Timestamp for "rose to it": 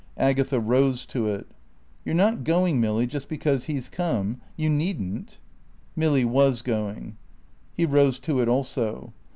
0.59-1.45, 7.85-8.47